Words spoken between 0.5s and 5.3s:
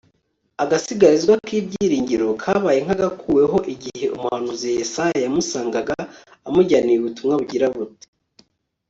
agasigarizwa k'ibyiringiro kabaye nk'agakuweho igihe umuhanuzi yesaya